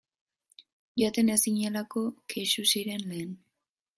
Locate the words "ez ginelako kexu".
1.33-2.65